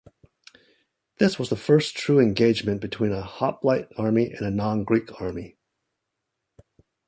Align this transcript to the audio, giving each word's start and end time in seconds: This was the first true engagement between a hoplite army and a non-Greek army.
This 1.19 1.37
was 1.37 1.49
the 1.49 1.55
first 1.55 1.95
true 1.95 2.19
engagement 2.19 2.81
between 2.81 3.11
a 3.11 3.21
hoplite 3.21 3.87
army 3.99 4.33
and 4.33 4.41
a 4.43 4.49
non-Greek 4.49 5.21
army. 5.21 5.59